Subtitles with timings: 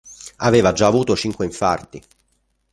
[0.37, 2.01] Aveva già avuto cinque infarti.